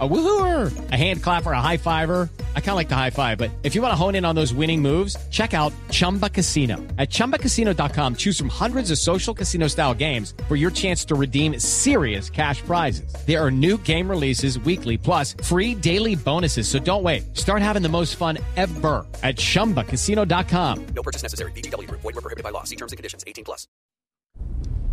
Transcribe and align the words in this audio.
A 0.00 0.08
woohooer, 0.08 0.72
a 0.90 0.96
hand 0.96 1.22
clapper, 1.22 1.52
a 1.52 1.60
high 1.60 1.76
fiver. 1.76 2.28
I 2.56 2.60
kind 2.60 2.70
of 2.70 2.74
like 2.74 2.88
the 2.88 2.96
high 2.96 3.10
five, 3.10 3.38
but 3.38 3.52
if 3.62 3.76
you 3.76 3.80
want 3.82 3.92
to 3.92 3.96
hone 3.96 4.16
in 4.16 4.24
on 4.24 4.34
those 4.34 4.52
winning 4.52 4.82
moves, 4.82 5.16
check 5.30 5.54
out 5.54 5.72
Chumba 5.92 6.28
Casino. 6.28 6.78
At 6.98 7.10
chumbacasino.com, 7.10 8.16
choose 8.16 8.36
from 8.36 8.48
hundreds 8.48 8.90
of 8.90 8.98
social 8.98 9.32
casino 9.32 9.68
style 9.68 9.94
games 9.94 10.34
for 10.48 10.56
your 10.56 10.72
chance 10.72 11.04
to 11.04 11.14
redeem 11.14 11.60
serious 11.60 12.28
cash 12.28 12.60
prizes. 12.62 13.14
There 13.24 13.40
are 13.40 13.52
new 13.52 13.78
game 13.84 14.10
releases 14.10 14.58
weekly, 14.58 14.98
plus 14.98 15.36
free 15.44 15.76
daily 15.76 16.16
bonuses. 16.16 16.66
So 16.66 16.80
don't 16.80 17.04
wait. 17.04 17.36
Start 17.36 17.62
having 17.62 17.82
the 17.82 17.88
most 17.88 18.16
fun 18.16 18.38
ever 18.56 19.06
at 19.22 19.36
chumbacasino.com. 19.36 20.86
No 20.96 21.02
purchase 21.04 21.22
necessary. 21.22 21.52
BGW. 21.52 21.88
Void 21.88 22.02
were 22.02 22.12
prohibited 22.14 22.42
by 22.42 22.50
law. 22.50 22.64
See 22.64 22.74
terms 22.76 22.90
and 22.90 22.96
conditions. 22.96 23.22
18 23.28 23.44
plus. 23.44 23.68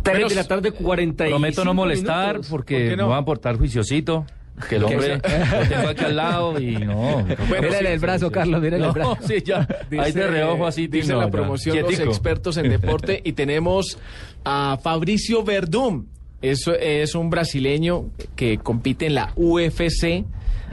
3 0.04 0.28
de 0.28 0.34
la 0.34 0.42
tarde, 0.44 0.72
45 0.72 1.30
Prometo 1.30 1.64
no 1.64 1.74
molestar 1.74 2.34
minutos. 2.34 2.50
porque 2.50 2.74
¿Por 2.74 2.84
qué 2.84 2.90
me 2.90 2.96
no? 2.96 3.06
voy 3.08 3.18
a 3.18 3.22
portar 3.24 3.56
juiciosito. 3.56 4.26
Que 4.68 4.76
el 4.76 4.84
hombre 4.84 5.16
lo 5.16 5.68
tengo 5.68 5.88
aquí 5.88 6.04
al 6.04 6.16
lado 6.16 6.60
y 6.60 6.76
no. 6.76 7.24
Mírale 7.60 7.92
el 7.94 7.98
brazo, 7.98 8.30
Carlos, 8.30 8.60
mírale 8.60 8.82
el 8.84 8.88
No, 8.88 8.92
brazo. 8.92 9.18
sí, 9.26 9.42
ya. 9.44 9.66
Ahí 9.98 10.12
de 10.12 10.26
reojo 10.26 10.66
así. 10.66 10.86
Dice 10.86 11.12
no, 11.12 11.18
la 11.18 11.24
ya. 11.26 11.30
promoción 11.30 11.78
los 11.80 11.98
expertos 11.98 12.56
en 12.58 12.68
deporte 12.68 13.20
y 13.24 13.32
tenemos 13.32 13.98
a 14.44 14.78
Fabricio 14.82 15.42
Verdum. 15.42 16.06
Eso 16.42 16.74
es 16.74 17.14
un 17.14 17.30
brasileño 17.30 18.06
que 18.36 18.58
compite 18.58 19.06
en 19.06 19.14
la 19.14 19.32
UFC. 19.36 20.24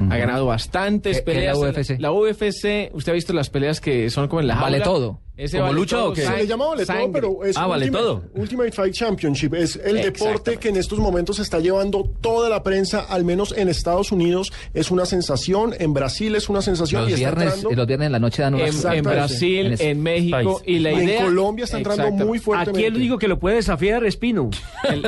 Ha 0.09 0.18
ganado 0.18 0.46
bastantes 0.46 1.18
¿Qué- 1.22 1.26
qué 1.26 1.32
es 1.32 1.46
la 1.48 1.54
peleas. 1.54 1.90
UFC? 1.90 2.00
La 2.00 2.12
UFC, 2.12 2.90
usted 2.94 3.12
ha 3.12 3.16
visto 3.16 3.34
las 3.34 3.50
peleas 3.50 3.82
que 3.82 4.09
son 4.09 4.28
como 4.30 4.40
en 4.42 4.48
la 4.48 4.56
Vale 4.56 4.80
jaula? 4.80 4.84
todo. 4.84 5.20
Ese 5.40 5.58
¿Como 5.58 5.70
vale 5.70 5.80
lucha 5.80 5.96
todo, 5.98 6.10
o 6.10 6.14
qué? 6.14 6.22
Se 6.26 6.36
le 6.38 6.48
llama 6.48 6.68
vale 6.68 6.86
todo, 6.86 7.12
pero 7.14 7.44
es 7.46 7.56
Ah, 7.56 7.66
vale 7.66 7.86
Ultimate, 7.86 8.04
todo. 8.04 8.24
Ultimate 8.36 8.72
Fight 8.74 8.94
Championship. 8.94 9.54
Es 9.54 9.78
el 9.78 10.02
deporte 10.02 10.58
que 10.58 10.68
en 10.68 10.76
estos 10.76 11.00
momentos 11.00 11.40
está 11.40 11.60
llevando 11.60 12.04
toda 12.20 12.50
la 12.50 12.62
prensa, 12.62 13.06
al 13.08 13.23
menos 13.23 13.54
en 13.58 13.70
Estados 13.70 14.12
Unidos, 14.12 14.52
es 14.73 14.92
una 14.92 15.06
sensación. 15.06 15.73
En 15.80 15.94
Brasil 15.94 16.36
es 16.36 16.50
una 16.50 16.62
sensación. 16.62 17.04
Los 17.04 17.12
y 17.12 17.14
está 17.14 17.30
viernes, 17.31 17.54
entrando- 17.56 17.76
los 17.78 17.88
viernes 17.88 18.06
en 18.08 18.12
la 18.12 18.20
noche 18.20 18.42
dan 18.42 18.56
unas... 18.56 18.84
En, 18.86 18.94
en. 18.94 19.04
Brasil, 19.04 19.59
En 19.59 19.66
en, 19.68 19.73
ese 19.73 19.96
México 19.96 20.56
país. 20.62 20.76
y 20.76 20.80
la 20.80 20.92
y 20.92 20.96
idea 21.06 21.20
en 21.20 21.26
Colombia 21.26 21.64
está 21.66 21.78
entrando 21.78 22.12
muy 22.12 22.40
fuertemente. 22.40 22.80
Aquí 22.81 22.86
el 22.88 22.96
único 22.98 23.18
que 23.18 23.28
lo 23.30 23.40
puede 23.40 23.56
desafiar 23.56 24.03
es 24.03 24.18
Pino. 24.18 24.50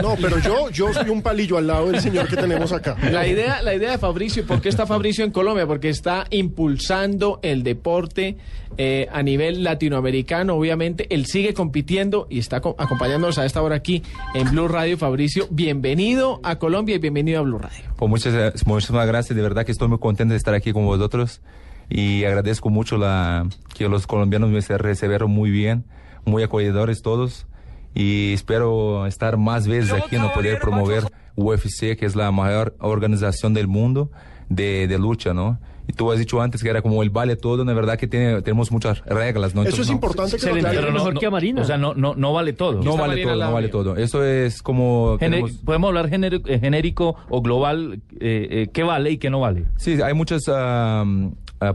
No, 0.01 0.15
pero 0.21 0.39
yo, 0.39 0.69
yo 0.69 0.93
soy 0.93 1.09
un 1.09 1.21
palillo 1.21 1.57
al 1.57 1.67
lado 1.67 1.91
del 1.91 1.99
señor 1.99 2.29
que 2.29 2.37
tenemos 2.37 2.71
acá. 2.71 2.95
La 3.11 3.27
idea, 3.27 3.61
la 3.61 3.75
idea 3.75 3.91
de 3.91 3.97
Fabricio, 3.97 4.43
¿y 4.43 4.45
por 4.45 4.61
qué 4.61 4.69
está 4.69 4.85
Fabricio 4.87 5.25
en 5.25 5.31
Colombia? 5.31 5.67
Porque 5.67 5.89
está 5.89 6.25
impulsando 6.29 7.39
el 7.43 7.63
deporte 7.63 8.37
eh, 8.77 9.07
a 9.11 9.21
nivel 9.23 9.63
latinoamericano. 9.63 10.20
Obviamente, 10.57 11.07
él 11.13 11.25
sigue 11.25 11.53
compitiendo 11.53 12.27
y 12.29 12.39
está 12.39 12.61
co- 12.61 12.75
acompañándonos 12.77 13.37
a 13.37 13.45
esta 13.45 13.61
hora 13.61 13.75
aquí 13.75 14.03
en 14.33 14.49
Blue 14.51 14.67
Radio. 14.67 14.97
Fabricio, 14.97 15.47
bienvenido 15.51 16.39
a 16.43 16.57
Colombia 16.57 16.95
y 16.95 16.99
bienvenido 16.99 17.39
a 17.39 17.41
Blue 17.43 17.57
Radio. 17.59 17.83
Pues 17.95 18.09
muchas, 18.09 18.65
muchísimas 18.67 19.07
gracias, 19.07 19.35
de 19.35 19.41
verdad 19.41 19.65
que 19.65 19.71
estoy 19.71 19.87
muy 19.87 19.99
contento 19.99 20.31
de 20.33 20.37
estar 20.37 20.53
aquí 20.53 20.73
con 20.73 20.85
vosotros 20.85 21.41
y 21.89 22.23
agradezco 22.23 22.69
mucho 22.69 22.97
la, 22.97 23.47
que 23.73 23.89
los 23.89 24.07
colombianos 24.07 24.49
me 24.49 24.61
se 24.61 24.77
recibieron 24.77 25.31
muy 25.31 25.49
bien, 25.51 25.85
muy 26.25 26.43
acogedores 26.43 27.01
todos 27.01 27.47
y 27.93 28.33
espero 28.33 29.05
estar 29.07 29.37
más 29.37 29.67
veces 29.67 29.91
aquí 29.91 30.15
en 30.15 30.29
poder 30.31 30.59
promover 30.59 31.03
UFC, 31.35 31.97
que 31.97 32.05
es 32.05 32.15
la 32.15 32.31
mayor 32.31 32.75
organización 32.79 33.53
del 33.53 33.67
mundo 33.67 34.11
de, 34.49 34.87
de 34.87 34.97
lucha, 34.97 35.33
¿no? 35.33 35.59
Y 35.87 35.93
tú 35.93 36.11
has 36.11 36.19
dicho 36.19 36.41
antes 36.41 36.61
que 36.63 36.69
era 36.69 36.81
como 36.81 37.01
el 37.03 37.09
vale 37.09 37.35
todo, 37.35 37.65
la 37.65 37.73
verdad 37.73 37.97
que 37.97 38.07
tiene, 38.07 38.41
tenemos 38.43 38.71
muchas 38.71 39.03
reglas, 39.05 39.55
¿no? 39.55 39.61
Eso 39.63 39.69
Entonces, 39.71 39.79
es 39.81 39.87
no- 39.87 39.93
importante 39.95 40.37
que 40.37 40.45
lo 40.45 40.53
Pero 40.69 40.91
mejor 40.91 41.19
que 41.19 41.25
a 41.25 41.29
Marina. 41.31 41.61
O 41.61 41.65
sea, 41.65 41.77
no, 41.77 41.93
no, 41.95 42.13
no 42.15 42.33
vale 42.33 42.53
todo. 42.53 42.81
No 42.81 42.95
vale 42.95 43.07
Marina 43.13 43.31
todo, 43.33 43.43
no 43.45 43.51
vale 43.53 43.67
todo. 43.69 43.95
Eso 43.97 44.23
es 44.23 44.61
como... 44.61 45.17
Tenemos- 45.19 45.51
Podemos 45.65 45.87
hablar 45.89 46.07
genérico, 46.09 46.47
eh, 46.49 46.59
genérico 46.59 47.15
o 47.29 47.41
global, 47.41 48.01
eh, 48.19 48.47
eh, 48.51 48.69
qué 48.71 48.83
vale 48.83 49.11
y 49.11 49.17
qué 49.17 49.29
no 49.29 49.39
vale. 49.39 49.65
Sí, 49.77 49.99
hay 50.01 50.13
muchas, 50.13 50.43
ah, 50.47 51.03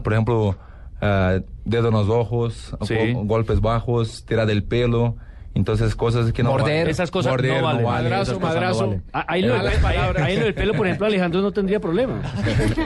por 0.03 0.13
ejemplo, 0.13 0.55
ah, 1.01 1.39
dedo 1.65 1.89
en 1.89 1.93
los 1.93 2.09
ojos, 2.09 2.75
Sí. 2.83 2.95
go- 3.13 3.23
golpes 3.25 3.61
bajos, 3.61 4.25
tirar 4.25 4.47
del 4.47 4.63
pelo, 4.63 5.15
entonces 5.57 5.95
cosas 5.95 6.31
que 6.31 6.41
no 6.43 6.51
Morder. 6.51 6.67
valen. 6.77 6.87
Esas 6.87 7.11
cosas 7.11 7.31
Morder, 7.33 7.57
no 7.57 7.63
valen. 7.67 7.83
Madrazo, 7.85 8.21
esas 8.23 8.33
cosas 8.35 8.55
madrazo. 8.55 8.81
no 8.81 8.87
valen. 8.87 9.03
Ah, 9.13 9.25
Ahí 9.27 9.41
lo, 9.41 9.55
Malas 9.57 9.83
ahí- 9.83 10.37
lo 10.37 10.45
del 10.45 10.53
pelo, 10.53 10.73
por 10.73 10.85
ejemplo, 10.87 11.07
Alejandro 11.07 11.41
no 11.41 11.51
tendría 11.51 11.79
problema. 11.79 12.21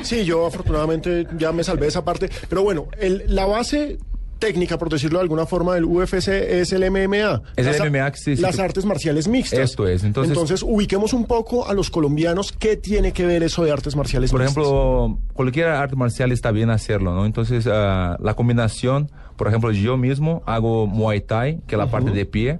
Sí, 0.02 0.26
yo 0.26 0.46
afortunadamente 0.48 1.28
ya 1.38 1.52
me 1.52 1.64
salvé 1.64 1.82
de 1.84 1.88
esa 1.90 2.04
parte. 2.04 2.30
Pero 2.50 2.64
bueno, 2.64 2.88
el- 3.00 3.24
la 3.28 3.46
base 3.46 3.98
técnica, 4.42 4.78
por 4.78 4.90
decirlo 4.90 5.20
de 5.20 5.24
alguna 5.24 5.46
forma, 5.46 5.76
del 5.76 5.86
UFC 5.86 6.28
es 6.28 6.74
el 6.74 6.84
MMA. 6.92 7.42
Es 7.56 7.66
el 7.68 7.78
Las 7.78 7.80
MMA, 7.80 8.14
sí, 8.16 8.36
sí. 8.36 8.42
Las 8.42 8.60
artes 8.60 8.84
marciales 8.84 9.30
mixtas. 9.30 9.60
Esto 9.60 9.88
es, 9.88 10.04
entonces- 10.04 10.64
ubiquemos 10.64 11.14
un 11.14 11.26
poco 11.26 11.68
a 11.68 11.74
los 11.74 11.90
colombianos. 11.90 12.52
¿Qué 12.52 12.76
tiene 12.76 13.14
que 13.14 13.26
ver 13.26 13.44
eso 13.44 13.64
de 13.64 13.72
artes 13.72 13.96
marciales 13.96 14.32
Por 14.32 14.42
mixtas? 14.42 14.58
ejemplo, 14.64 15.20
cualquier 15.34 15.68
arte 15.68 15.96
marcial 15.96 16.32
está 16.34 16.52
bien 16.52 16.70
hacerlo, 16.72 17.14
¿no? 17.16 17.26
Entonces, 17.26 17.68
ah, 17.72 18.18
la 18.20 18.34
combinación, 18.34 19.10
por 19.38 19.48
ejemplo, 19.48 19.72
yo 19.72 19.96
mismo 19.96 20.42
hago 20.46 20.88
Muay 20.88 21.22
Thai, 21.22 21.60
que 21.68 21.76
es 21.76 21.80
la 21.80 21.90
parte 21.90 22.12
de 22.12 22.26
pie, 22.26 22.60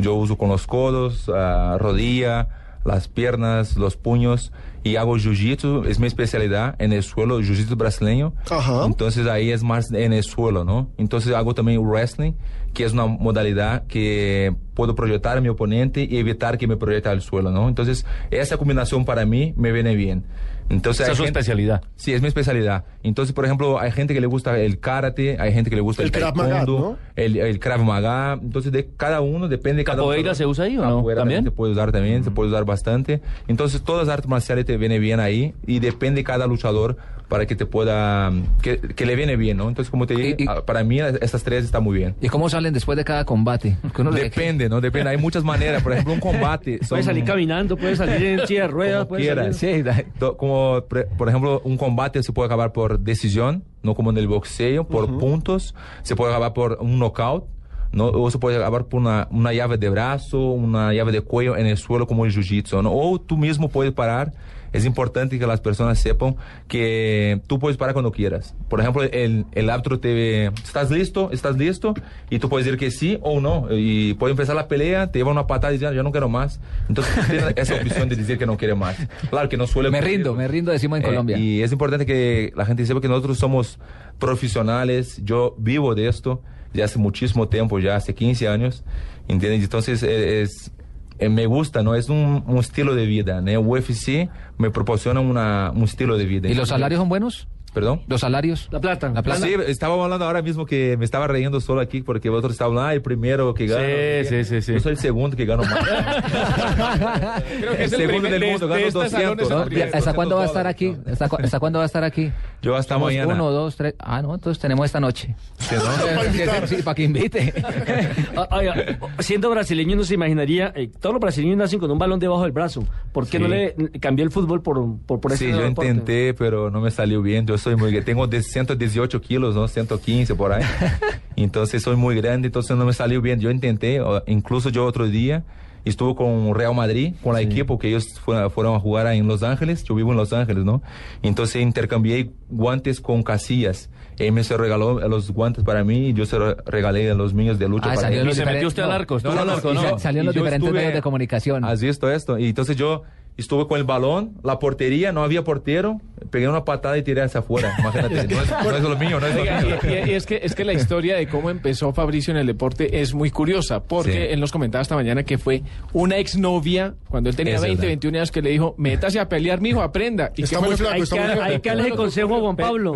yo 0.00 0.14
uso 0.14 0.38
con 0.38 0.48
los 0.48 0.66
codos, 0.66 1.28
ah, 1.34 1.76
rodilla, 1.78 2.48
las 2.86 3.08
piernas, 3.08 3.76
los 3.76 3.96
puños, 3.96 4.52
y 4.84 4.96
hago 4.96 5.16
Jiu-Jitsu, 5.16 5.86
es 5.86 5.98
mi 5.98 6.06
especialidad 6.06 6.76
en 6.78 6.92
el 6.92 7.02
suelo, 7.02 7.40
Jiu-Jitsu 7.40 7.76
brasileño. 7.76 8.34
Ajá. 8.48 8.84
Entonces 8.86 9.26
ahí 9.26 9.50
es 9.50 9.62
más 9.62 9.90
en 9.92 10.12
el 10.12 10.22
suelo, 10.22 10.64
¿no? 10.64 10.90
Entonces 10.96 11.34
hago 11.34 11.54
también 11.54 11.80
wrestling, 11.80 12.34
que 12.72 12.84
es 12.84 12.92
una 12.92 13.06
modalidad 13.06 13.86
que 13.86 14.54
puedo 14.74 14.94
proyectar 14.94 15.38
a 15.38 15.40
mi 15.40 15.48
oponente 15.48 16.06
y 16.08 16.18
evitar 16.18 16.56
que 16.56 16.66
me 16.66 16.76
proyecte 16.76 17.08
al 17.08 17.20
suelo, 17.20 17.50
¿no? 17.50 17.68
Entonces 17.68 18.06
esa 18.30 18.56
combinación 18.56 19.04
para 19.04 19.26
mí 19.26 19.54
me 19.56 19.72
viene 19.72 19.96
bien. 19.96 20.24
Entonces 20.68 21.02
Esa 21.02 21.12
es 21.12 21.18
su 21.18 21.24
gente- 21.24 21.38
especialidad. 21.38 21.82
Sí, 21.94 22.12
es 22.12 22.20
mi 22.22 22.28
especialidad. 22.28 22.84
Entonces, 23.02 23.32
por 23.32 23.44
ejemplo, 23.44 23.78
hay 23.78 23.92
gente 23.92 24.14
que 24.14 24.20
le 24.20 24.26
gusta 24.26 24.58
el 24.58 24.80
karate, 24.80 25.36
hay 25.40 25.52
gente 25.52 25.70
que 25.70 25.76
le 25.76 25.82
gusta 25.82 26.02
el, 26.02 26.06
El 26.08 26.12
Krav 26.12 26.34
Maga, 26.34 26.56
taekwondo, 26.56 26.90
¿no? 26.90 26.98
el, 27.14 27.36
el 27.36 27.60
Krav 27.60 27.82
Maga. 27.84 28.32
Entonces, 28.42 28.72
de 28.72 28.88
cada 28.96 29.20
uno 29.20 29.46
depende 29.48 29.78
de 29.78 29.84
cada 29.84 29.98
¿Capoeira 29.98 30.30
uno. 30.30 30.34
se 30.34 30.46
usa 30.46 30.64
ahí 30.64 30.76
o 30.76 30.82
no? 30.84 30.96
Capoeira 30.98 31.20
¿También? 31.20 31.44
Se 31.44 31.50
puede 31.52 31.72
usar 31.72 31.92
también, 31.92 32.24
se 32.24 32.30
puede 32.30 32.50
usar 32.50 32.64
bastante. 32.64 33.20
Entonces, 33.46 33.82
todas 33.82 34.06
las 34.06 34.14
artes 34.14 34.28
marciales 34.28 34.64
te 34.64 34.76
vienen 34.76 35.00
bien 35.00 35.20
ahí 35.20 35.54
y 35.66 35.78
depende 35.78 36.20
de 36.20 36.24
cada 36.24 36.46
luchador 36.46 36.96
para 37.28 37.44
que 37.46 37.56
te 37.56 37.66
pueda, 37.66 38.32
que, 38.62 38.78
que 38.78 39.04
le 39.06 39.16
viene 39.16 39.36
bien, 39.36 39.56
¿no? 39.56 39.68
Entonces, 39.68 39.90
como 39.90 40.06
te 40.06 40.14
dije, 40.14 40.36
Y- 40.38 40.44
y- 40.44 40.46
para 40.64 40.84
mí 40.84 41.00
estas 41.00 41.42
tres 41.42 41.64
están 41.64 41.82
muy 41.82 41.96
bien. 41.98 42.14
¿Y 42.20 42.28
cómo 42.28 42.48
salen 42.48 42.72
después 42.72 42.96
de 42.96 43.04
cada 43.04 43.24
combate? 43.24 43.76
Que 43.94 44.02
Depende, 44.04 44.68
¿no? 44.68 44.80
Depende. 44.80 45.10
Hay 45.10 45.16
muchas 45.18 45.42
maneras. 45.42 45.82
Por 45.82 45.92
ejemplo, 45.92 46.14
un 46.14 46.20
combate. 46.20 46.78
Puede 46.78 46.86
son- 46.86 47.02
salir 47.02 47.24
caminando, 47.24 47.76
puede 47.76 47.96
salir 47.96 48.22
en 48.40 48.46
silla 48.46 48.62
de 48.62 48.68
ruedas, 48.68 48.98
Como 49.00 49.08
puede 49.08 49.22
quieras. 49.22 49.56
salir... 49.56 49.84
Sí, 49.84 50.26
como 50.36 50.84
por 51.18 51.28
ejemplo 51.28 51.60
un 51.64 51.76
combate 51.76 52.22
se 52.22 52.32
puede 52.32 52.46
acabar 52.46 52.72
por 52.72 53.00
decisión 53.00 53.64
no 53.82 53.94
como 53.94 54.10
en 54.10 54.18
el 54.18 54.28
boxeo 54.28 54.86
por 54.86 55.18
puntos 55.18 55.74
se 56.02 56.16
puede 56.16 56.32
acabar 56.32 56.52
por 56.52 56.78
un 56.80 56.98
knockout 56.98 57.44
no 57.92 58.06
o 58.06 58.30
se 58.30 58.38
puede 58.38 58.56
acabar 58.56 58.86
por 58.86 59.00
una, 59.00 59.28
una 59.30 59.52
llave 59.52 59.78
de 59.78 59.88
brazo 59.88 60.38
una 60.50 60.92
llave 60.92 61.12
de 61.12 61.20
cuello 61.20 61.56
en 61.56 61.66
el 61.66 61.76
suelo 61.76 62.06
como 62.06 62.24
el 62.26 62.32
jiu-jitsu 62.32 62.82
¿no? 62.82 62.92
o 62.92 63.20
tú 63.20 63.36
mismo 63.36 63.68
puedes 63.68 63.92
parar 63.92 64.32
es 64.76 64.84
importante 64.84 65.38
que 65.38 65.46
las 65.46 65.60
personas 65.60 65.98
sepan 65.98 66.36
que 66.68 67.40
tú 67.46 67.58
puedes 67.58 67.76
parar 67.76 67.94
cuando 67.94 68.12
quieras. 68.12 68.54
Por 68.68 68.80
ejemplo, 68.80 69.02
el, 69.02 69.46
el 69.52 69.70
árbitro 69.70 69.98
te 70.00 70.12
ve, 70.14 70.52
¿estás 70.62 70.90
listo? 70.90 71.30
¿Estás 71.32 71.56
listo? 71.56 71.94
Y 72.30 72.38
tú 72.38 72.48
puedes 72.48 72.66
decir 72.66 72.78
que 72.78 72.90
sí 72.90 73.18
o 73.22 73.40
no. 73.40 73.68
Y 73.70 74.14
puede 74.14 74.32
empezar 74.32 74.54
la 74.56 74.68
pelea, 74.68 75.10
te 75.10 75.18
lleva 75.18 75.30
una 75.30 75.46
patada 75.46 75.74
y 75.74 75.84
"Ah, 75.84 75.92
yo 75.92 76.02
no 76.02 76.10
quiero 76.12 76.28
más. 76.28 76.60
Entonces, 76.88 77.14
tienes 77.28 77.52
esa 77.56 77.74
opción 77.74 78.08
de 78.08 78.16
decir 78.16 78.38
que 78.38 78.46
no 78.46 78.56
quiere 78.56 78.74
más. 78.74 78.96
Claro 79.30 79.48
que 79.48 79.56
no 79.56 79.66
suele 79.66 79.90
Me 79.90 80.00
rindo, 80.00 80.34
me 80.34 80.46
rindo, 80.48 80.70
decimos 80.72 80.98
en 80.98 81.04
Eh, 81.04 81.08
Colombia. 81.08 81.38
Y 81.38 81.62
es 81.62 81.72
importante 81.72 82.06
que 82.06 82.52
la 82.56 82.66
gente 82.66 82.84
sepa 82.86 83.00
que 83.00 83.08
nosotros 83.08 83.38
somos 83.38 83.78
profesionales. 84.18 85.20
Yo 85.24 85.54
vivo 85.58 85.94
de 85.94 86.08
esto 86.08 86.42
ya 86.74 86.84
hace 86.84 86.98
muchísimo 86.98 87.48
tiempo, 87.48 87.78
ya 87.78 87.96
hace 87.96 88.14
15 88.14 88.48
años. 88.48 88.84
¿Entiendes? 89.28 89.62
Entonces 89.62 90.02
eh, 90.02 90.42
es, 90.42 90.70
eh, 91.18 91.28
me 91.28 91.46
gusta, 91.46 91.82
¿no? 91.82 91.94
Es 91.94 92.08
un, 92.08 92.44
un 92.46 92.58
estilo 92.58 92.94
de 92.94 93.06
vida, 93.06 93.40
¿no? 93.40 93.60
UFC 93.60 94.28
me 94.58 94.70
proporciona 94.70 95.20
una, 95.20 95.70
un 95.74 95.82
estilo 95.84 96.16
de 96.18 96.24
vida. 96.26 96.48
¿Y 96.48 96.54
los 96.54 96.68
salarios 96.68 96.98
son 96.98 97.08
buenos? 97.08 97.48
¿Perdón? 97.74 98.00
¿Los 98.08 98.22
salarios? 98.22 98.68
La 98.70 98.80
plata. 98.80 99.10
La 99.10 99.22
plata. 99.22 99.40
Sí, 99.46 99.54
estábamos 99.66 100.04
hablando 100.04 100.24
ahora 100.24 100.40
mismo 100.40 100.64
que 100.64 100.96
me 100.96 101.04
estaba 101.04 101.26
riendo 101.28 101.60
solo 101.60 101.82
aquí 101.82 102.00
porque 102.00 102.30
vosotros 102.30 102.52
estaban, 102.52 102.78
ah, 102.78 102.94
el 102.94 103.02
primero 103.02 103.52
que 103.52 103.66
gana. 103.66 103.84
Sí, 104.26 104.28
sí, 104.30 104.44
sí, 104.44 104.62
sí. 104.62 104.72
Yo 104.72 104.80
soy 104.80 104.92
el 104.92 104.98
segundo 104.98 105.36
que 105.36 105.44
gano 105.44 105.62
más. 105.62 105.78
Creo 107.60 107.76
que 107.76 107.84
es 107.84 107.92
el 107.92 107.98
segundo 107.98 108.12
primer 108.22 108.30
del 108.32 108.40
de- 108.40 108.50
mundo, 108.50 108.66
de 108.68 108.74
gano 108.74 108.86
estas 108.86 109.10
200. 109.12 109.48
salones 109.48 109.50
¿no? 109.50 109.82
el. 109.84 109.94
¿Hasta 109.94 110.12
cuándo 110.14 110.36
va 110.36 110.42
a 110.42 110.46
estar 110.46 110.66
aquí? 110.66 110.96
¿Hasta, 111.06 111.28
cu- 111.28 111.36
hasta 111.42 111.60
cuándo 111.60 111.78
va 111.78 111.82
a 111.82 111.86
estar 111.86 112.04
aquí? 112.04 112.32
Yo 112.66 112.74
hasta 112.76 112.94
Somos 112.96 113.10
mañana. 113.12 113.32
Uno, 113.34 113.50
dos, 113.52 113.76
tres. 113.76 113.94
Ah, 113.98 114.20
no, 114.22 114.34
entonces 114.34 114.60
tenemos 114.60 114.84
esta 114.86 114.98
noche. 114.98 115.36
¿no? 115.72 116.46
Para. 116.46 116.66
Sí, 116.66 116.82
para 116.82 116.94
que 116.96 117.04
invite. 117.04 117.54
Oiga, 118.50 118.98
siendo 119.20 119.50
brasileño 119.50 119.94
uno 119.94 120.02
se 120.04 120.14
imaginaría, 120.14 120.72
eh, 120.74 120.90
todos 121.00 121.14
los 121.14 121.20
brasileños 121.20 121.56
nacen 121.58 121.78
con 121.78 121.90
un 121.90 121.98
balón 121.98 122.18
debajo 122.18 122.42
del 122.42 122.52
brazo. 122.52 122.84
¿Por 123.12 123.26
qué 123.28 123.36
Sí. 123.38 123.42
no 123.42 123.48
le 123.48 123.74
cambió 124.00 124.24
el 124.24 124.30
fútbol 124.32 124.62
por, 124.62 124.98
por, 125.06 125.20
por 125.20 125.32
ese 125.32 125.44
Sí, 125.46 125.50
yo 125.52 125.58
deporte? 125.58 125.88
intenté, 125.90 126.34
pero 126.34 126.70
no 126.70 126.80
me 126.80 126.90
salió 126.90 127.22
bien. 127.22 127.46
Yo 127.46 127.56
soy 127.56 127.76
muy 127.76 127.96
tengo 128.02 128.26
de 128.26 128.42
118 128.42 129.20
kilos, 129.20 129.54
¿no? 129.54 129.68
115 129.68 130.34
por 130.34 130.52
ahí. 130.52 130.64
Entonces 131.36 131.82
soy 131.82 131.96
muy 131.96 132.16
grande, 132.16 132.46
entonces 132.46 132.76
no 132.76 132.84
me 132.84 132.92
salió 132.94 133.20
bien. 133.20 133.38
Yo 133.40 133.50
intenté, 133.50 134.00
incluso 134.26 134.70
yo 134.70 134.86
otro 134.86 135.06
día 135.06 135.44
estuve 135.90 136.14
con 136.14 136.54
Real 136.54 136.74
Madrid, 136.74 137.14
con 137.22 137.32
la 137.34 137.40
equipo 137.40 137.78
que 137.78 137.88
ellos 137.88 138.18
fueron, 138.18 138.50
fueron 138.50 138.74
a 138.76 138.80
jugar 138.80 139.06
ahí 139.06 139.18
en 139.18 139.26
Los 139.28 139.42
Ángeles. 139.42 139.84
Yo 139.84 139.94
vivo 139.94 140.10
en 140.12 140.16
Los 140.18 140.32
Ángeles, 140.32 140.64
¿no? 140.64 140.82
Entonces 141.22 141.62
intercambié 141.62 142.30
guantes 142.50 143.00
con 143.00 143.22
Casillas. 143.22 143.88
Él 144.18 144.32
me 144.32 144.42
se 144.44 144.56
regaló 144.56 144.98
los 145.08 145.30
guantes 145.30 145.62
para 145.62 145.84
mí 145.84 146.08
y 146.08 146.12
yo 146.14 146.24
se 146.24 146.38
regalé 146.66 147.10
a 147.10 147.14
los 147.14 147.34
niños 147.34 147.58
de 147.58 147.68
lucha 147.68 147.86
Ah, 147.86 147.94
para 147.94 148.00
salió 148.00 148.20
él. 148.20 148.24
Y 148.24 148.26
los 148.28 148.34
se 148.36 148.42
diferentes- 148.42 148.56
metió 148.56 148.68
usted 148.68 148.82
al 148.82 148.88
no. 148.88 148.94
arco, 148.94 149.16
estuvo 149.18 149.34
No, 149.34 149.40
al 149.42 149.46
no, 149.46 149.52
arco, 149.54 149.70
y 149.72 149.74
¿no? 149.74 149.82
sa- 149.82 149.98
Salió 149.98 150.20
en 150.20 150.24
Y 150.24 150.26
los 150.26 150.34
diferentes 150.34 150.66
estuve- 150.66 150.78
medios 150.78 150.94
de 150.94 151.02
comunicación. 151.02 151.64
¿Has 151.64 151.80
visto 151.82 152.10
esto? 152.10 152.38
Y 152.38 152.46
entonces 152.48 152.76
yo 152.76 153.02
estuve 153.36 153.66
con 153.66 153.78
el 153.78 153.84
balón, 153.84 154.32
la 154.42 154.58
portería, 154.58 155.12
no 155.12 155.22
había 155.22 155.44
portero, 155.44 156.00
pegué 156.30 156.48
una 156.48 156.64
patada 156.64 156.96
y 156.98 157.02
tiré 157.02 157.22
hacia 157.22 157.40
afuera. 157.40 157.74
Imagínate, 157.78 158.14
no 158.34 158.42
es, 158.42 158.50
no 158.50 158.76
es 158.76 158.82
lo 158.82 158.96
mío, 158.96 159.20
no 159.20 159.26
es 159.26 159.34
lo 159.34 159.42
mío. 159.42 159.76
y, 159.82 159.86
y- 159.86 160.10
y 160.10 160.14
es, 160.14 160.24
que, 160.26 160.40
es 160.42 160.54
que 160.54 160.64
la 160.64 160.72
historia 160.72 161.16
de 161.16 161.26
cómo 161.28 161.50
empezó 161.50 161.92
Fabricio 161.92 162.32
en 162.32 162.38
el 162.38 162.46
deporte 162.46 163.00
es 163.00 163.12
muy 163.14 163.30
curiosa, 163.30 163.82
porque 163.82 164.12
Sí. 164.12 164.18
él 164.30 164.40
nos 164.40 164.52
comentaba 164.52 164.80
esta 164.82 164.94
mañana 164.94 165.22
que 165.24 165.36
fue 165.38 165.62
una 165.92 166.16
exnovia, 166.16 166.94
cuando 167.08 167.28
él 167.30 167.36
tenía 167.36 167.56
Es 167.56 167.60
20, 167.60 167.76
verdad. 167.76 167.88
21 167.88 168.18
años, 168.18 168.30
que 168.32 168.42
le 168.42 168.50
dijo, 168.50 168.74
métase 168.78 169.20
a 169.20 169.28
pelear, 169.28 169.60
mijo, 169.60 169.82
aprenda. 169.82 170.32
¿Y 170.36 170.42
Está 170.44 170.60
muy 170.60 170.76
flaco, 170.76 170.94
Hay 170.94 171.02
está 171.02 171.16
que, 171.16 171.22
muy 171.22 171.30
flaco. 171.32 171.50
hay 171.52 171.60
que 171.60 171.68
darle 171.68 171.90
consejo 171.90 172.36
a 172.36 172.40
Juan 172.40 172.56
Pablo. 172.56 172.94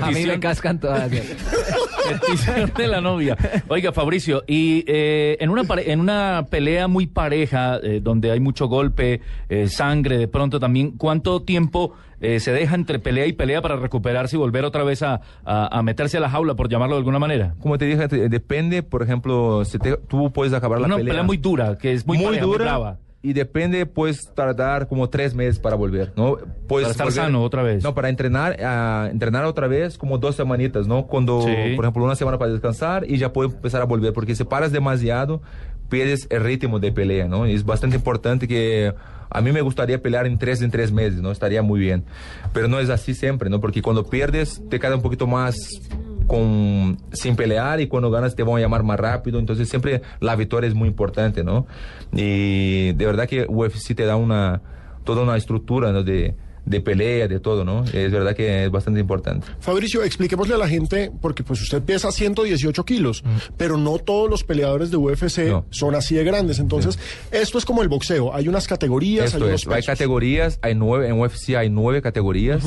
A 0.00 0.10
mí 0.10 0.26
me 0.26 0.38
cascan 0.40 0.78
todas. 0.80 1.10
Petición 2.10 2.72
de 2.76 2.86
la 2.88 3.00
novia. 3.00 3.36
Oiga, 3.68 3.92
Fabricio, 3.92 4.42
y 4.46 4.84
eh, 4.86 5.36
en, 5.40 5.50
una 5.50 5.64
pare- 5.64 5.90
en 5.92 6.00
una 6.00 6.46
pelea 6.50 6.88
muy 6.88 7.06
pareja, 7.06 7.78
eh, 7.82 8.00
donde 8.02 8.30
hay 8.30 8.40
mucho 8.40 8.66
golpe, 8.66 9.20
eh, 9.48 9.68
sangre, 9.68 10.18
de 10.18 10.28
pronto 10.28 10.60
también, 10.60 10.92
¿cuánto 10.92 11.42
tiempo 11.42 11.92
eh, 12.20 12.38
se 12.40 12.52
deja 12.52 12.74
entre 12.74 12.98
pelea 12.98 13.26
y 13.26 13.32
pelea 13.32 13.62
para 13.62 13.76
recuperarse 13.76 14.36
y 14.36 14.38
volver 14.38 14.64
otra 14.64 14.84
vez 14.84 15.02
a, 15.02 15.20
a- 15.44 15.78
a 15.78 15.82
meterse 15.82 16.18
a 16.18 16.20
la 16.20 16.28
jaula, 16.30 16.54
por 16.54 16.68
llamarlo 16.68 16.94
de 16.96 16.98
alguna 16.98 17.18
manera? 17.18 17.54
Como 17.60 17.78
te 17.78 17.86
dije, 17.86 18.08
te- 18.08 18.28
depende, 18.28 18.82
por 18.82 19.02
ejemplo, 19.02 19.64
si 19.64 19.78
te- 19.78 19.96
tú 19.96 20.30
puedes 20.32 20.52
acabar 20.52 20.80
la 20.80 20.86
Una 20.86 20.96
pelea. 20.96 21.10
pelea 21.12 21.22
muy 21.24 21.36
dura, 21.38 21.78
que 21.78 21.92
es 21.92 22.06
muy, 22.06 22.18
pareja, 22.18 22.44
muy 22.46 22.52
dura 22.52 22.64
brava. 22.64 22.98
y 23.22 23.32
depende, 23.34 23.84
puedes 23.86 24.32
tardar 24.34 24.86
como 24.88 25.08
tres 25.08 25.34
meses 25.34 25.58
para 25.58 25.76
volver, 25.76 26.12
¿no? 26.16 26.36
Puedes 26.68 26.88
Para 26.88 26.90
estar 26.92 27.06
volver- 27.06 27.12
sano 27.26 27.42
otra 27.42 27.62
vez. 27.62 27.82
No, 27.82 27.94
para 27.94 28.08
entrenar, 28.10 28.56
ah, 28.62 29.08
entrenar 29.10 29.44
otra 29.46 29.66
vez 29.66 29.96
como 29.98 30.18
dos 30.18 30.36
semanitas, 30.36 30.86
¿no? 30.86 31.06
Cuando, 31.06 31.40
Sí. 31.42 31.54
por 31.76 31.84
ejemplo, 31.86 32.04
una 32.04 32.16
semana 32.16 32.36
para 32.38 32.50
descansar 32.52 33.04
y 33.08 33.16
ya 33.18 33.32
puedes 33.32 33.52
empezar 33.54 33.80
a 33.80 33.84
volver, 33.86 34.12
porque 34.12 34.34
si 34.34 34.44
paras 34.44 34.72
demasiado, 34.72 35.40
pierdes 35.88 36.26
el 36.30 36.42
ritmo 36.44 36.78
de 36.80 36.92
pelea, 36.92 37.26
¿no? 37.28 37.46
Y 37.46 37.52
es 37.54 37.64
bastante 37.64 37.96
importante 37.96 38.46
que 38.46 38.92
a 39.30 39.40
mí 39.40 39.52
me 39.52 39.60
gustaría 39.60 40.02
pelear 40.02 40.26
en 40.26 40.38
tres 40.38 40.60
en 40.62 40.70
tres 40.70 40.92
meses, 40.92 41.20
¿no? 41.20 41.30
Estaría 41.30 41.62
muy 41.62 41.80
bien. 41.80 42.04
Pero 42.52 42.68
no 42.68 42.80
es 42.80 42.90
así 42.90 43.14
siempre, 43.14 43.48
¿no? 43.48 43.60
Porque 43.60 43.80
cuando 43.82 44.04
pierdes 44.04 44.62
te 44.68 44.80
queda 44.80 44.96
un 44.96 45.02
poquito 45.02 45.26
más 45.26 45.56
con 46.26 46.98
sin 47.12 47.36
pelear 47.36 47.80
y 47.80 47.88
cuando 47.88 48.10
ganas 48.10 48.36
te 48.36 48.42
van 48.42 48.56
a 48.56 48.60
llamar 48.60 48.82
más 48.82 48.98
rápido, 49.00 49.38
entonces 49.38 49.68
siempre 49.68 50.02
la 50.20 50.36
victoria 50.36 50.68
es 50.68 50.74
muy 50.74 50.88
importante, 50.88 51.44
¿no? 51.44 51.66
Y 52.12 52.92
de 52.92 53.06
verdad 53.06 53.28
que 53.28 53.46
UFC 53.48 53.94
te 53.94 54.04
da 54.04 54.16
una 54.16 54.60
toda 55.04 55.22
una 55.22 55.36
estructura 55.36 55.92
¿no? 55.92 56.02
de, 56.02 56.34
de 56.64 56.80
pelea, 56.80 57.28
de 57.28 57.40
todo, 57.40 57.64
¿no? 57.64 57.84
Es 57.84 58.10
verdad 58.12 58.34
que 58.36 58.64
es 58.64 58.70
bastante 58.70 59.00
importante. 59.00 59.46
Fabricio, 59.60 60.02
expliquémosle 60.02 60.54
a 60.54 60.58
la 60.58 60.68
gente, 60.68 61.10
porque 61.20 61.42
pues 61.42 61.60
usted 61.62 61.82
pesa 61.82 62.10
118 62.12 62.84
kilos, 62.84 63.22
pero 63.56 63.76
no 63.76 63.98
todos 63.98 64.28
los 64.30 64.44
peleadores 64.44 64.90
de 64.90 64.96
UFC 64.96 65.48
No. 65.50 65.64
son 65.70 65.94
así 65.94 66.14
de 66.14 66.24
grandes. 66.24 66.58
Entonces, 66.58 66.98
esto 67.30 67.58
es 67.58 67.64
como 67.64 67.82
el 67.82 67.88
boxeo. 67.88 68.34
Hay 68.34 68.48
unas 68.48 68.66
categorías, 68.68 69.34
hay 69.34 69.42
unos 69.42 69.62
es, 69.62 69.66
hay 69.68 69.74
pesos. 69.76 69.86
categorías, 69.86 70.58
hay 70.62 70.74
nueve, 70.74 71.08
en 71.08 71.18
UFC 71.20 71.56
hay 71.56 71.70
nueve 71.70 72.02
categorías, 72.02 72.64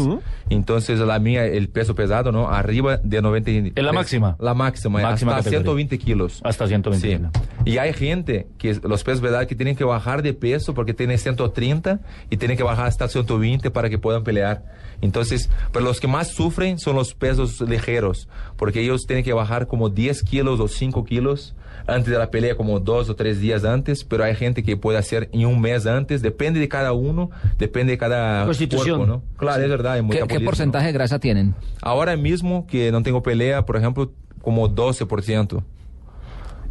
entonces 0.50 1.00
la 1.00 1.19
mía, 1.19 1.46
el 1.46 1.69
peso 1.69 1.96
pesado, 1.96 2.31
¿no? 2.31 2.50
Arriba 2.50 2.98
de 3.04 3.22
90. 3.22 3.51
y- 3.51 3.72
¿Es 3.75 3.84
la 3.84 3.92
máxima? 3.94 4.36
La 4.39 4.54
máxima, 4.54 5.01
Máxima 5.01 5.31
hasta 5.31 5.44
categoría. 5.46 5.60
120 5.60 5.98
kilos. 5.98 6.42
Hasta 6.44 6.68
120 6.68 7.07
Sí. 7.07 7.16
kilos. 7.18 7.31
Y 7.66 7.78
hay 7.78 7.94
gente 7.94 8.48
que 8.57 8.80
los 8.84 9.04
pesos 9.04 9.22
verdad 9.22 9.48
que 9.48 9.56
tienen 9.56 9.75
que 9.75 9.84
bajar 9.84 10.22
de 10.22 10.34
peso 10.34 10.74
porque 10.74 10.94
tienen 10.94 11.18
130 11.18 12.00
y 12.30 12.38
tienen 12.38 12.57
que 12.57 12.63
bajar 12.63 12.88
hasta 12.88 13.07
120 13.07 13.72
para 13.72 13.83
que 13.90 13.98
puedan 13.98 14.24
pelear. 14.24 14.64
Entonces, 15.02 15.50
pero 15.72 15.84
los 15.84 16.00
que 16.00 16.08
más 16.08 16.30
sufren 16.30 16.80
son 16.80 16.96
los 16.96 17.14
pesos 17.14 17.60
ligeros, 17.62 18.30
porque 18.56 18.82
ellos 18.82 19.06
tienen 19.06 19.26
que 19.26 19.34
bajar 19.34 19.68
como 19.68 19.90
10 19.90 20.24
kilos 20.24 20.60
o 20.60 20.68
5 20.68 21.04
kilos 21.04 21.56
antes 21.88 22.12
de 22.12 22.18
la 22.18 22.32
pelea, 22.32 22.56
como 22.56 22.80
dos 22.80 23.10
o 23.10 23.16
tres 23.16 23.40
días 23.40 23.66
antes, 23.66 24.04
pero 24.04 24.24
hay 24.24 24.36
gente 24.36 24.64
que 24.64 24.78
puede 24.78 24.98
hacer 24.98 25.30
en 25.34 25.46
un 25.46 25.60
mes 25.60 25.86
antes, 25.86 26.22
depende 26.22 26.60
de 26.60 26.70
cada 26.70 26.94
uno, 26.94 27.30
depende 27.58 27.92
de 27.92 27.98
cada 27.98 28.46
Constitución. 28.46 28.98
cuerpo, 28.98 29.06
¿no? 29.06 29.38
Claro, 29.38 29.64
es 29.64 29.70
verdad. 29.70 29.94
hay 29.94 30.08
¿Qué, 30.08 30.24
qué 30.28 30.40
porcentaje 30.40 30.88
de 30.88 30.94
grasa 30.94 31.20
tienen? 31.20 31.56
Ahora 31.82 32.16
mismo 32.16 32.66
que 32.68 32.92
no 32.92 33.04
tengo 33.04 33.22
pelea, 33.22 33.66
por 33.66 33.76
ejemplo, 33.76 34.12
como 34.42 34.70
12%. 34.70 35.64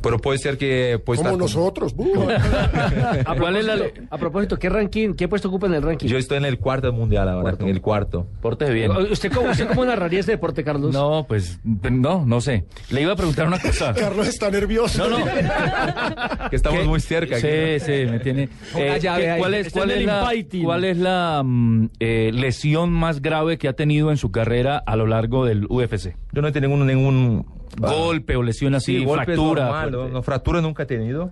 Pero 0.02 0.18
puede 0.18 0.38
ser 0.38 0.58
que... 0.58 1.00
Puede 1.04 1.18
Como 1.18 1.30
estar 1.30 1.38
nosotros. 1.38 1.94
bu. 1.94 2.12
A 3.26 3.34
¿Cuál 3.36 3.56
es 3.56 3.64
la 3.64 3.74
propósito, 3.74 4.00
le- 4.02 4.08
a 4.10 4.18
propósito, 4.18 4.58
¿qué 4.58 4.68
ranking, 4.68 5.14
qué 5.14 5.28
puesto 5.28 5.48
ocupa 5.48 5.66
en 5.66 5.74
el 5.74 5.82
ranking? 5.82 6.06
Yo 6.08 6.18
estoy 6.18 6.38
en 6.38 6.44
el 6.44 6.58
cuarto 6.58 6.92
mundial 6.92 7.28
ahora, 7.28 7.54
en 7.58 7.68
el 7.68 7.80
cuarto. 7.80 8.26
Pórtese 8.40 8.72
bien. 8.72 8.90
¿Usted 8.90 9.32
cómo, 9.32 9.50
¿Usted 9.50 9.68
cómo 9.68 9.84
narraría 9.84 10.20
este 10.20 10.32
deporte, 10.32 10.64
Carlos? 10.64 10.92
No, 10.92 11.24
pues, 11.28 11.58
no, 11.64 12.24
no 12.26 12.40
sé. 12.40 12.64
Le 12.90 13.02
iba 13.02 13.12
a 13.12 13.16
preguntar 13.16 13.46
una 13.46 13.58
cosa. 13.60 13.92
Carlos 13.98 14.26
está 14.28 14.50
nervioso. 14.50 15.08
No, 15.08 15.18
no. 15.18 15.24
Que 16.50 16.56
estamos 16.56 16.80
¿Qué? 16.80 16.86
muy 16.86 17.00
cerca. 17.00 17.36
aquí, 17.36 17.46
Sí, 17.46 17.80
sí, 17.80 18.06
me 18.10 18.18
tiene. 18.20 18.48
Una 18.74 18.96
Eh, 18.96 19.00
llave 19.00 19.22
¿qué- 19.22 19.30
ahí. 19.30 19.38
¿Cuál 19.40 19.54
es, 19.54 19.72
cuál 19.72 19.90
es 19.90 20.04
la, 20.04 20.28
cuál 20.64 20.84
es 20.84 20.96
la 20.98 21.42
mm, 21.44 21.88
eh, 22.00 22.30
lesión 22.34 22.90
más 22.90 23.22
grave 23.22 23.58
que 23.58 23.68
ha 23.68 23.72
tenido 23.74 24.10
en 24.10 24.16
su 24.16 24.30
carrera 24.30 24.78
a 24.84 24.96
lo 24.96 25.06
largo 25.06 25.44
del 25.46 25.66
UFC? 25.68 26.14
Yo 26.32 26.42
no 26.42 26.48
he 26.48 26.52
tenido 26.52 26.74
ningún... 26.76 26.86
ningún 26.86 27.46
Golpe 27.78 28.36
o 28.36 28.42
lesión 28.42 28.74
así, 28.74 28.98
sí, 28.98 29.06
fractura. 29.06 29.64
normal, 29.64 29.90
¿no? 29.92 30.08
No, 30.08 30.22
fractura 30.22 30.60
nunca 30.60 30.82
he 30.82 30.86
tenido. 30.86 31.30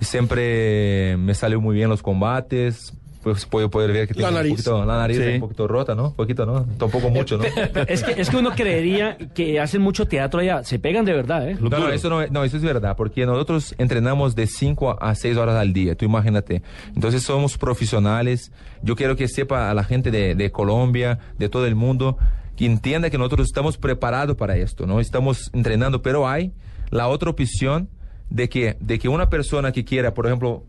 Y 0.00 0.04
siempre 0.04 1.16
me 1.18 1.34
salió 1.34 1.60
muy 1.60 1.74
bien 1.74 1.88
los 1.88 2.02
combates. 2.02 2.94
Pues 3.22 3.44
puedo 3.44 3.68
poder 3.68 3.92
ver 3.92 4.08
que 4.08 4.14
La 4.14 4.28
tengo 4.28 4.38
nariz. 4.38 4.50
Un 4.52 4.56
poquito, 4.56 4.84
la 4.86 4.96
nariz 4.96 5.18
Sí. 5.18 5.34
un 5.34 5.40
poquito 5.40 5.68
rota, 5.68 5.94
¿no? 5.94 6.06
Un 6.08 6.14
poquito, 6.14 6.46
¿no? 6.46 6.64
Tampoco 6.78 7.10
mucho, 7.10 7.36
¿no? 7.36 7.44
Es 7.86 8.02
que, 8.02 8.18
es 8.18 8.30
que 8.30 8.36
uno 8.38 8.52
creería 8.52 9.18
que 9.34 9.60
hacen 9.60 9.82
mucho 9.82 10.06
teatro 10.06 10.40
allá. 10.40 10.64
Se 10.64 10.78
pegan 10.78 11.04
de 11.04 11.12
verdad, 11.12 11.50
¿eh? 11.50 11.56
No, 11.60 11.68
no, 11.68 11.90
eso 11.90 12.08
no, 12.08 12.26
no, 12.28 12.44
eso 12.44 12.56
es 12.56 12.62
verdad, 12.62 12.96
porque 12.96 13.26
nosotros 13.26 13.74
entrenamos 13.76 14.34
de 14.36 14.46
5 14.46 14.96
a 15.02 15.14
6 15.14 15.36
horas 15.36 15.56
al 15.56 15.74
día, 15.74 15.96
tú 15.96 16.06
imagínate. 16.06 16.62
Entonces 16.94 17.22
somos 17.22 17.58
profesionales. 17.58 18.52
Yo 18.82 18.96
quiero 18.96 19.16
que 19.16 19.28
sepa 19.28 19.70
a 19.70 19.74
la 19.74 19.84
gente 19.84 20.10
de, 20.10 20.34
de 20.34 20.50
Colombia, 20.50 21.18
de 21.36 21.50
todo 21.50 21.66
el 21.66 21.74
mundo, 21.74 22.16
que 22.60 22.66
entienda 22.66 23.08
que 23.08 23.16
nosotros 23.16 23.46
estamos 23.48 23.78
preparados 23.78 24.36
para 24.36 24.54
esto, 24.54 24.86
¿no? 24.86 25.00
Estamos 25.00 25.50
entrenando, 25.54 26.02
pero 26.02 26.28
hay 26.28 26.52
la 26.90 27.08
otra 27.08 27.30
opción 27.30 27.88
de 28.28 28.50
que, 28.50 28.76
de 28.80 28.98
que 28.98 29.08
una 29.08 29.30
persona 29.30 29.72
que 29.72 29.82
quiera, 29.82 30.12
por 30.12 30.26
ejemplo, 30.26 30.64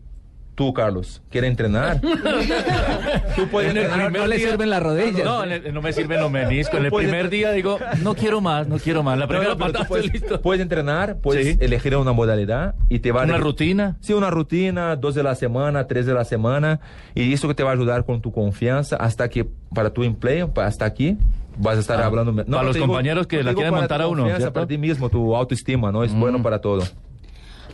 tú, 0.54 0.72
Carlos, 0.72 1.22
quiere 1.30 1.48
entrenar. 1.48 2.00
tú 3.36 3.48
puedes 3.48 3.74
No, 3.74 3.80
entrenar. 3.82 4.10
no 4.12 4.26
le 4.26 4.38
sirven 4.38 4.70
las 4.70 4.82
rodillas. 4.82 5.24
No, 5.24 5.44
en 5.44 5.52
el- 5.52 5.74
no 5.74 5.82
me 5.82 5.92
sirven 5.92 6.20
los 6.20 6.30
meniscos. 6.30 6.78
En 6.78 6.86
el 6.86 6.92
primer 6.92 7.28
día 7.30 7.52
digo, 7.52 7.78
no 8.02 8.14
quiero 8.14 8.40
más, 8.40 8.66
no 8.68 8.78
quiero 8.78 9.02
más. 9.02 9.18
La 9.18 9.26
primera 9.26 9.50
No, 9.50 9.54
no, 9.58 9.66
patada, 9.66 9.84
puedes, 9.86 10.12
listo. 10.12 10.40
puedes 10.40 10.62
entrenar, 10.62 11.18
puedes 11.18 11.46
Sí. 11.46 11.58
elegir 11.60 11.96
una 11.96 12.12
modalidad 12.12 12.74
y 12.88 13.00
te 13.00 13.12
va 13.12 13.22
a 13.22 13.24
Una 13.24 13.36
rutina. 13.38 13.96
Sí, 14.00 14.12
una 14.14 14.30
rutina, 14.30 14.96
dos 14.96 15.14
de 15.14 15.22
la 15.22 15.34
semana, 15.34 15.86
tres 15.86 16.06
de 16.06 16.14
la 16.14 16.24
semana, 16.24 16.80
y 17.14 17.32
eso 17.32 17.48
que 17.48 17.54
te 17.54 17.62
va 17.62 17.70
a 17.70 17.74
ayudar 17.74 18.04
con 18.06 18.20
tu 18.22 18.32
confianza 18.32 18.96
hasta 18.96 19.28
que 19.28 19.46
para 19.74 19.90
tu 19.90 20.04
empleo, 20.04 20.50
hasta 20.56 20.84
aquí, 20.84 21.18
vas 21.58 21.76
a 21.76 21.80
estar 21.80 22.00
Ah, 22.00 22.06
hablando. 22.06 22.32
No, 22.32 22.44
para 22.44 22.62
los 22.64 22.74
digo- 22.74 22.86
compañeros 22.86 23.26
que 23.26 23.42
la 23.42 23.54
quieren 23.54 23.74
montar 23.74 24.00
a 24.02 24.08
uno. 24.08 24.26
Para 24.52 24.66
ti 24.66 24.78
mismo, 24.78 25.08
tu 25.08 25.34
autoestima, 25.36 25.90
¿no? 25.92 26.04
Es 26.04 26.12
Mm. 26.12 26.20
bueno 26.20 26.42
para 26.42 26.60
todo. 26.60 26.82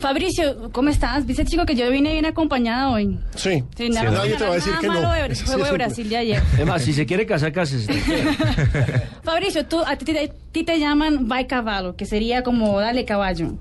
Fabricio, 0.01 0.71
¿cómo 0.71 0.91
estás? 0.91 1.27
Dice 1.27 1.45
chico 1.45 1.67
que 1.67 1.75
yo 1.75 1.91
vine 1.91 2.13
bien 2.13 2.25
acompañada 2.25 2.91
hoy. 2.91 3.19
Sí. 3.35 3.65
Sí, 3.77 3.89
nada, 3.89 4.13
Nadie 4.13 4.37
te 4.37 4.45
va 4.45 4.51
a 4.51 4.55
decir 4.55 4.73
que 4.81 4.87
no. 4.87 4.93
malo 4.93 5.11
de 5.11 5.27
Es 5.33 5.43
juego 5.45 5.65
de. 5.65 5.73
Brasil 5.73 6.09
de 6.09 6.17
ayer. 6.17 6.43
Además, 6.55 6.83
si 6.83 6.93
se 6.93 7.05
quiere 7.05 7.27
casar, 7.27 7.51
cásese. 7.53 7.93
Fabricio, 9.25 9.67
tú, 9.67 9.81
a 9.85 9.97
ti, 9.97 10.05
te- 10.05 10.33
ti 10.53 10.63
te 10.63 10.79
llaman 10.79 11.27
Vai 11.27 11.49
Caballo, 11.49 11.97
que 11.97 12.07
sería 12.07 12.43
como 12.45 12.79
dale 12.81 13.05
caballo. 13.05 13.55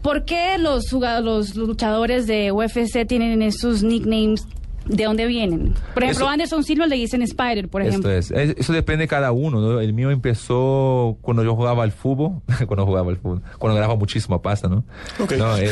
¿Por 0.00 0.24
qué 0.24 0.56
los, 0.58 0.90
los 0.92 1.54
luchadores 1.56 2.26
de 2.26 2.50
UFC 2.52 3.04
tienen 3.06 3.42
esos 3.42 3.82
nicknames? 3.82 4.46
¿De 4.86 5.04
dónde 5.04 5.26
vienen? 5.26 5.74
Por 5.94 6.02
ejemplo, 6.02 6.24
Eso- 6.26 6.28
Anderson 6.28 6.64
Silva 6.64 6.86
le 6.86 6.96
dicen 6.96 7.22
Spider, 7.22 7.68
por 7.68 7.82
ejemplo. 7.82 8.10
Esto 8.10 8.34
es. 8.36 8.50
Es- 8.50 8.56
Eso 8.58 8.72
depende 8.72 9.04
de 9.04 9.08
cada 9.08 9.30
uno, 9.32 9.60
¿no? 9.60 9.80
El 9.80 9.92
mío 9.92 10.10
empezó 10.10 11.18
cuando 11.20 11.44
yo 11.44 11.54
jugaba 11.54 11.84
al 11.84 11.92
fútbol, 11.92 12.42
cuando 12.66 12.84
jugaba 12.86 13.10
al 13.10 13.16
fútbol, 13.16 13.42
cuando 13.58 13.74
ganaba 13.76 13.96
muchísima 13.96 14.42
pasta, 14.42 14.68
¿no? 14.68 14.84
Ok. 15.20 15.32
No, 15.38 15.56
eh, 15.56 15.70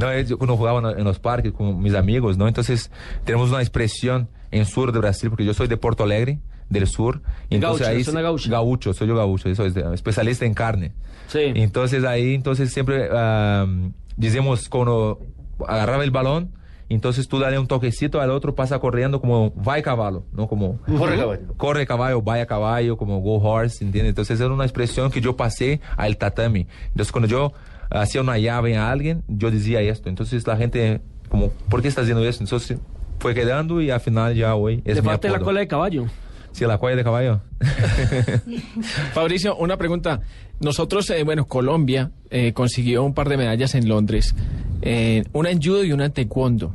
no, 0.00 0.10
eh, 0.10 0.26
cuando 0.36 0.56
jugaba 0.56 0.92
en- 0.92 1.04
los 1.04 1.18
parques 1.18 1.52
con 1.52 1.80
mis 1.80 1.94
amigos, 1.94 2.36
¿no? 2.38 2.48
Entonces 2.48 2.90
tenemos 3.24 3.50
una 3.50 3.60
expresión 3.60 4.28
en 4.50 4.64
sur 4.66 4.92
de 4.92 4.98
Brasil, 4.98 5.30
porque 5.30 5.44
yo 5.44 5.54
soy 5.54 5.68
de 5.68 5.76
Porto 5.76 6.02
Alegre, 6.04 6.40
del 6.68 6.86
sur. 6.86 7.22
Gaucho, 7.50 7.84
ahí 7.86 8.04
zona 8.04 8.20
gaucha. 8.20 8.50
gaucho, 8.50 8.92
soy 8.92 9.08
yo 9.08 9.16
gaucho, 9.16 9.48
eso 9.48 9.64
es 9.64 9.74
de- 9.74 9.94
especialista 9.94 10.44
en 10.44 10.54
carne. 10.54 10.92
Sí. 11.28 11.40
Entonces 11.54 12.04
ahí, 12.04 12.34
entonces 12.34 12.72
siempre 12.72 13.08
ah, 13.12 13.66
decimos 14.16 14.68
cuando 14.68 15.20
agarraba 15.66 16.02
el 16.04 16.10
balón, 16.10 16.52
entonces 16.94 17.28
tú 17.28 17.38
dale 17.38 17.58
un 17.58 17.66
toquecito 17.66 18.20
al 18.20 18.30
otro, 18.30 18.54
pasa 18.54 18.78
corriendo 18.78 19.20
como 19.20 19.52
vai 19.54 19.82
caballo, 19.82 20.24
¿no? 20.32 20.48
Como 20.48 20.78
Corre 20.98 21.16
caballo. 21.16 21.40
corre 21.56 21.86
caballo, 21.86 22.22
vaya 22.22 22.46
caballo, 22.46 22.96
como 22.96 23.20
go 23.20 23.36
horse, 23.36 23.84
¿entiendes? 23.84 24.10
Entonces 24.10 24.40
era 24.40 24.52
una 24.52 24.64
expresión 24.64 25.10
que 25.10 25.20
yo 25.20 25.36
pasé 25.36 25.80
al 25.96 26.16
tatami. 26.16 26.66
Entonces 26.88 27.12
cuando 27.12 27.28
yo 27.28 27.52
hacía 27.90 28.20
una 28.20 28.38
llave 28.38 28.76
a 28.76 28.90
alguien, 28.90 29.22
yo 29.28 29.50
decía 29.50 29.80
esto. 29.80 30.08
Entonces 30.08 30.46
la 30.46 30.56
gente, 30.56 31.00
como, 31.28 31.48
¿por 31.68 31.80
qué 31.82 31.88
estás 31.88 32.02
haciendo 32.04 32.24
eso? 32.24 32.42
Entonces 32.42 32.78
fue 33.18 33.34
quedando 33.34 33.80
y 33.80 33.90
al 33.90 34.00
final 34.00 34.34
ya 34.34 34.54
hoy 34.54 34.82
es 34.84 34.96
Te 34.96 35.02
mi 35.02 35.08
la 35.08 35.14
apodo. 35.14 35.44
cola 35.44 35.60
de 35.60 35.68
caballo. 35.68 36.06
Sí, 36.52 36.64
la 36.66 36.78
cola 36.78 36.96
de 36.96 37.04
caballo. 37.04 37.40
Fabricio, 39.12 39.56
una 39.56 39.76
pregunta. 39.76 40.20
Nosotros, 40.60 41.08
eh, 41.10 41.22
bueno, 41.22 41.46
Colombia 41.46 42.10
eh, 42.30 42.52
consiguió 42.52 43.02
un 43.04 43.14
par 43.14 43.28
de 43.28 43.36
medallas 43.36 43.74
en 43.74 43.88
Londres, 43.88 44.34
eh, 44.82 45.24
una 45.32 45.50
en 45.50 45.62
judo 45.62 45.84
y 45.84 45.92
una 45.92 46.06
en 46.06 46.12
taekwondo. 46.12 46.74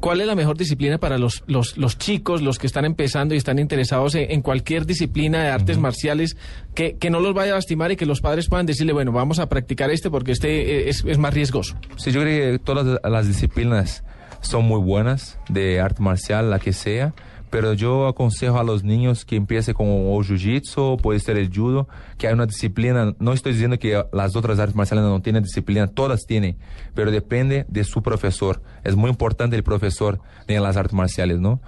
¿Cuál 0.00 0.20
es 0.20 0.26
la 0.26 0.34
mejor 0.34 0.56
disciplina 0.56 0.98
para 0.98 1.18
los, 1.18 1.42
los, 1.46 1.78
los 1.78 1.98
chicos, 1.98 2.42
los 2.42 2.58
que 2.58 2.66
están 2.66 2.84
empezando 2.84 3.34
y 3.34 3.38
están 3.38 3.58
interesados 3.58 4.14
en, 4.14 4.30
en 4.30 4.42
cualquier 4.42 4.86
disciplina 4.86 5.42
de 5.42 5.48
artes 5.48 5.78
marciales, 5.78 6.36
que, 6.74 6.96
que 6.96 7.10
no 7.10 7.20
los 7.20 7.34
vaya 7.34 7.52
a 7.52 7.54
lastimar 7.56 7.90
y 7.92 7.96
que 7.96 8.06
los 8.06 8.20
padres 8.20 8.48
puedan 8.48 8.66
decirle, 8.66 8.92
bueno, 8.92 9.10
vamos 9.12 9.38
a 9.38 9.48
practicar 9.48 9.90
este 9.90 10.10
porque 10.10 10.32
este 10.32 10.48
eh, 10.86 10.88
es, 10.90 11.04
es 11.04 11.18
más 11.18 11.32
riesgoso? 11.32 11.76
Sí, 11.96 12.12
yo 12.12 12.20
creo 12.20 12.52
que 12.52 12.58
todas 12.58 13.00
las 13.02 13.26
disciplinas 13.26 14.04
son 14.42 14.66
muy 14.66 14.80
buenas, 14.80 15.38
de 15.48 15.80
arte 15.80 16.02
marcial, 16.02 16.50
la 16.50 16.58
que 16.58 16.72
sea, 16.72 17.14
pero 17.50 17.72
yo 17.74 18.06
aconsejo 18.06 18.58
a 18.58 18.64
los 18.64 18.84
niños 18.84 19.24
que 19.24 19.36
empiece 19.36 19.74
con 19.74 19.86
o 19.88 20.18
jiu-jitsu, 20.22 21.00
puede 21.00 21.20
ser 21.20 21.36
el 21.36 21.50
judo, 21.54 21.88
que 22.18 22.26
hay 22.26 22.34
una 22.34 22.46
disciplina, 22.46 23.14
no 23.18 23.32
estoy 23.32 23.52
diciendo 23.52 23.78
que 23.78 24.02
las 24.12 24.36
otras 24.36 24.58
artes 24.58 24.74
marciales 24.74 25.04
no 25.04 25.20
tienen 25.22 25.42
disciplina, 25.42 25.86
todas 25.86 26.26
tienen, 26.26 26.56
pero 26.94 27.10
depende 27.10 27.66
de 27.68 27.84
su 27.84 28.02
profesor. 28.02 28.62
Es 28.84 28.96
muy 28.96 29.10
importante 29.10 29.56
el 29.56 29.62
profesor 29.62 30.20
en 30.46 30.62
las 30.62 30.76
artes 30.76 30.94
marciales, 30.94 31.38
¿no? 31.38 31.60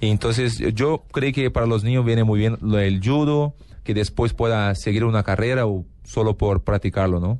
Entonces 0.00 0.58
yo 0.74 1.04
creo 1.12 1.32
que 1.32 1.50
para 1.50 1.66
los 1.66 1.84
niños 1.84 2.04
viene 2.04 2.24
muy 2.24 2.38
bien 2.38 2.56
del 2.60 3.00
judo, 3.04 3.54
que 3.84 3.94
después 3.94 4.32
pueda 4.32 4.74
seguir 4.74 5.04
una 5.04 5.22
carrera 5.22 5.66
o 5.66 5.84
solo 6.04 6.36
por 6.36 6.62
practicarlo, 6.62 7.20
¿no? 7.20 7.38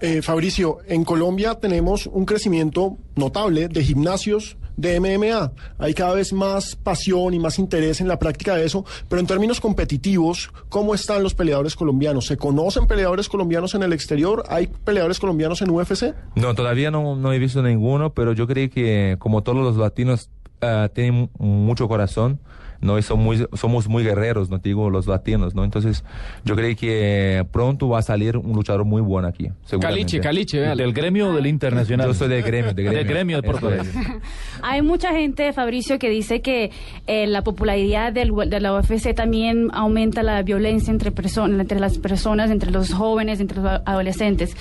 Eh, 0.00 0.20
Fabricio, 0.20 0.78
en 0.86 1.04
Colombia 1.04 1.54
tenemos 1.54 2.06
un 2.06 2.26
crecimiento 2.26 2.98
notable 3.14 3.68
de 3.68 3.82
gimnasios 3.82 4.58
de 4.76 5.00
MMA. 5.00 5.52
Hay 5.78 5.94
cada 5.94 6.14
vez 6.14 6.32
más 6.32 6.76
pasión 6.76 7.34
y 7.34 7.38
más 7.38 7.58
interés 7.58 8.00
en 8.00 8.08
la 8.08 8.18
práctica 8.18 8.54
de 8.54 8.64
eso, 8.64 8.84
pero 9.08 9.20
en 9.20 9.26
términos 9.26 9.60
competitivos, 9.60 10.50
¿cómo 10.68 10.94
están 10.94 11.22
los 11.22 11.34
peleadores 11.34 11.74
colombianos? 11.74 12.26
¿Se 12.26 12.36
conocen 12.36 12.86
peleadores 12.86 13.28
colombianos 13.28 13.74
en 13.74 13.82
el 13.82 13.92
exterior? 13.92 14.44
¿Hay 14.48 14.66
peleadores 14.66 15.18
colombianos 15.18 15.62
en 15.62 15.70
UFC? 15.70 16.14
No, 16.34 16.54
todavía 16.54 16.90
no, 16.90 17.16
no 17.16 17.32
he 17.32 17.38
visto 17.38 17.62
ninguno, 17.62 18.12
pero 18.12 18.32
yo 18.32 18.46
creo 18.46 18.70
que 18.70 19.16
como 19.18 19.42
todos 19.42 19.58
los 19.58 19.76
latinos 19.76 20.30
ah, 20.60 20.88
tienen 20.92 21.30
mucho 21.38 21.88
corazón, 21.88 22.40
¿no? 22.80 22.98
Y 22.98 23.02
son 23.02 23.20
muy, 23.20 23.46
somos 23.54 23.88
muy 23.88 24.04
guerreros, 24.04 24.50
no 24.50 24.60
te 24.60 24.68
digo 24.68 24.90
los 24.90 25.06
latinos, 25.06 25.54
¿no? 25.54 25.64
Entonces 25.64 26.04
yo 26.44 26.56
creo 26.56 26.74
que 26.76 27.46
pronto 27.52 27.88
va 27.88 27.98
a 28.00 28.02
salir 28.02 28.36
un 28.36 28.52
luchador 28.52 28.84
muy 28.84 29.02
bueno 29.02 29.28
aquí, 29.28 29.50
seguramente. 29.64 30.02
Caliche, 30.02 30.20
Caliche, 30.20 30.60
véale. 30.60 30.82
¿Del 30.82 30.92
gremio 30.92 31.30
o 31.30 31.34
del 31.34 31.46
internacional? 31.46 32.06
Yo 32.06 32.14
soy 32.14 32.28
del 32.28 32.42
gremio, 32.42 32.74
de 32.74 32.82
gremio. 32.82 32.98
Del 32.98 33.08
gremio 33.08 33.42
de 33.42 33.80
es. 33.80 33.94
Hay 34.62 34.82
mucha 34.82 35.12
gente, 35.12 35.52
Fabricio, 35.52 35.98
que 35.98 36.08
dice 36.10 36.40
que 36.40 36.70
eh, 37.06 37.26
la 37.26 37.42
popularidad 37.42 38.12
del, 38.12 38.32
de 38.48 38.60
la 38.60 38.74
UFC 38.74 39.14
también 39.14 39.68
aumenta 39.72 40.22
la 40.22 40.42
violencia 40.42 40.90
entre, 40.90 41.10
personas, 41.10 41.60
entre 41.60 41.80
las 41.80 41.98
personas, 41.98 42.50
entre 42.50 42.70
los 42.70 42.92
jóvenes, 42.92 43.40
entre 43.40 43.60
los 43.60 43.80
adolescentes. 43.84 44.56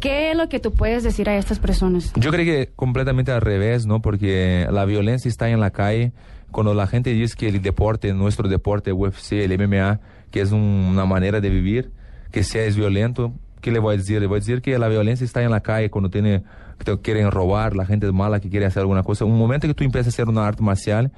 ¿Qué 0.00 0.30
es 0.30 0.36
lo 0.36 0.48
que 0.48 0.60
tú 0.60 0.72
puedes 0.72 1.02
decir 1.02 1.28
a 1.28 1.36
estas 1.36 1.58
personas? 1.58 2.12
Yo 2.16 2.30
creo 2.30 2.44
que 2.44 2.72
completamente 2.74 3.32
al 3.32 3.40
revés, 3.40 3.86
¿no? 3.86 4.02
Porque 4.02 4.66
la 4.70 4.84
violencia 4.84 5.28
está 5.28 5.48
en 5.48 5.60
la 5.60 5.70
calle. 5.70 6.12
Cuando 6.54 6.72
la 6.72 6.86
gente 6.86 7.10
dice 7.10 7.34
que 7.36 7.48
el 7.48 7.60
deporte, 7.60 8.12
nuestro 8.14 8.48
deporte, 8.48 8.92
UFC, 8.92 9.42
el 9.44 9.50
MMA, 9.58 9.98
que 10.30 10.40
es 10.40 10.52
un- 10.52 10.60
una 10.92 11.04
manera 11.04 11.40
de 11.40 11.50
vivir, 11.50 11.90
que 12.30 12.44
sea 12.44 12.62
es 12.64 12.76
violento, 12.76 13.32
¿qué 13.60 13.72
le 13.72 13.80
voy 13.80 13.94
a 13.94 13.98
decir? 13.98 14.20
Le 14.20 14.28
voy 14.28 14.36
a 14.36 14.38
decir 14.38 14.62
que 14.62 14.78
la 14.78 14.86
violencia 14.86 15.24
está 15.24 15.42
en 15.42 15.50
la 15.50 15.60
calle 15.60 15.90
cuando 15.90 16.10
tiene, 16.10 16.44
te 16.84 16.96
quieren 17.00 17.32
robar, 17.32 17.74
la 17.74 17.86
gente 17.86 18.06
es 18.06 18.12
mala 18.12 18.38
que 18.38 18.50
quiere 18.50 18.66
hacer 18.66 18.82
alguna 18.82 19.02
cosa. 19.02 19.24
Un 19.24 19.36
momento 19.36 19.66
que 19.66 19.74
tú 19.74 19.82
empiezas 19.82 20.06
a 20.06 20.14
hacer 20.14 20.28
una 20.28 20.46
arte 20.46 20.62
marcial 20.62 21.10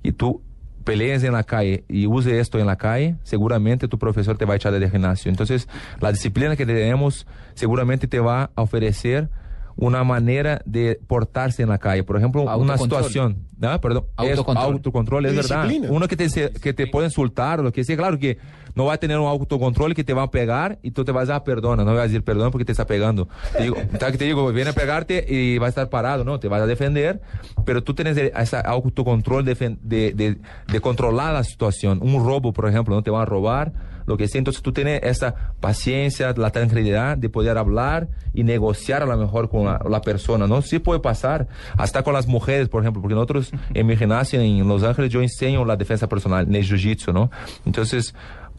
y 0.00 0.12
tú 0.12 0.40
pelees 0.84 1.24
en 1.24 1.32
la 1.32 1.42
calle 1.42 1.82
y 1.88 2.06
use 2.06 2.38
esto 2.38 2.60
en 2.60 2.66
la 2.66 2.76
calle, 2.76 3.16
seguramente 3.24 3.88
tu 3.88 3.98
profesor 3.98 4.38
te 4.38 4.44
va 4.44 4.52
a 4.52 4.56
echar 4.58 4.72
del 4.72 4.88
gimnasio. 4.88 5.28
Entonces, 5.28 5.66
la 6.00 6.12
disciplina 6.12 6.54
que 6.54 6.66
tenemos 6.66 7.26
seguramente 7.54 8.06
te 8.06 8.20
va 8.20 8.50
a 8.54 8.62
ofrecer 8.62 9.28
una 9.76 10.04
manera 10.04 10.60
de 10.64 11.00
portarse 11.06 11.62
en 11.62 11.68
la 11.68 11.78
calle. 11.78 12.04
Por 12.04 12.16
ejemplo, 12.16 12.42
una 12.42 12.52
Autocontrol. 12.52 13.02
situación. 13.04 13.38
¿ah? 13.62 13.80
Perdón, 13.80 14.04
es 14.22 14.30
Autocontrol. 14.30 14.72
autocontrol, 14.74 15.26
es 15.26 15.34
verdad. 15.36 15.64
disciplina. 15.64 15.92
Uno 15.92 16.08
que 16.08 16.16
te, 16.16 16.28
se- 16.28 16.52
que 16.52 16.72
te 16.72 16.86
puede 16.86 17.06
insultar 17.06 17.60
o 17.60 17.62
lo 17.62 17.72
que 17.72 17.82
sea, 17.84 17.96
claro 17.96 18.18
que 18.18 18.38
no 18.76 18.86
va 18.86 18.94
a 18.94 18.98
tener 18.98 19.18
un 19.18 19.26
autocontrol 19.26 19.94
que 19.94 20.02
te 20.02 20.12
va 20.14 20.24
a 20.24 20.30
pegar 20.30 20.78
y 20.82 20.90
tú 20.90 21.04
te 21.04 21.12
vas 21.12 21.28
a 21.28 21.32
dar 21.34 21.44
perdona, 21.44 21.84
no 21.84 21.92
vas 21.92 22.00
a 22.00 22.02
decir 22.04 22.24
perdón 22.24 22.50
porque 22.50 22.64
te 22.64 22.72
está 22.72 22.86
pegando. 22.86 23.28
Te 23.56 23.62
digo, 23.64 23.76
que 24.00 24.18
te 24.18 24.24
digo, 24.24 24.52
viene 24.52 24.70
a 24.70 24.72
pegarte 24.72 25.24
y 25.28 25.58
va 25.58 25.66
a 25.66 25.68
estar 25.68 25.88
parado, 25.90 26.24
¿no? 26.24 26.40
Te 26.40 26.48
vas 26.48 26.60
a 26.60 26.66
defender, 26.66 27.20
pero 27.64 27.82
tú 27.84 27.94
tienes 27.94 28.16
ese 28.16 28.56
autocontrol 28.64 29.44
de, 29.44 29.76
de, 29.82 30.38
de 30.66 30.80
controlar 30.80 31.34
la 31.34 31.44
situación. 31.44 32.00
Un 32.02 32.24
robo, 32.24 32.52
por 32.52 32.68
ejemplo, 32.68 32.94
no 32.94 33.02
te 33.02 33.10
van 33.10 33.22
a 33.22 33.26
robar, 33.26 33.72
lo 34.06 34.16
que 34.16 34.28
sea. 34.28 34.38
Entonces 34.38 34.62
tú 34.62 34.72
tienes 34.72 35.00
esa 35.02 35.34
paciencia, 35.60 36.32
la 36.36 36.50
tranquilidad 36.50 37.16
de 37.16 37.28
poder 37.28 37.58
hablar 37.58 38.08
y 38.32 38.44
negociar 38.44 39.02
a 39.02 39.06
lo 39.06 39.16
mejor 39.16 39.48
con 39.48 39.64
la, 39.66 39.80
la 39.88 40.00
persona, 40.00 40.46
¿no? 40.46 40.62
Sí 40.62 40.78
puede 40.78 41.00
pasar, 41.00 41.48
hasta 41.76 42.02
con 42.02 42.14
las 42.14 42.26
mujeres, 42.26 42.68
por 42.68 42.82
ejemplo, 42.82 43.00
porque 43.02 43.14
nosotros 43.14 43.50
en 43.74 43.86
mi 43.86 43.96
gimnasio 43.96 44.40
en 44.40 44.66
Los 44.68 44.82
Ángeles 44.82 45.10
yo 45.10 45.22
enseño 45.22 45.64
la 45.64 45.76
defensa 45.76 46.08
personal 46.08 46.46
en 46.46 46.54
el 46.54 46.64
jiu-jitsu, 46.64 47.12
¿no? 47.12 47.30
Entonces 47.66 48.14